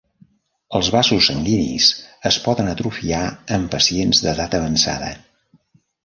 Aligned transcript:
Els 0.77 0.87
vasos 0.93 1.25
sanguinis 1.31 1.89
es 2.29 2.39
poden 2.45 2.71
atrofiar 2.71 3.19
en 3.57 3.67
pacients 3.75 4.23
d'edat 4.25 4.57
avançada. 4.61 5.11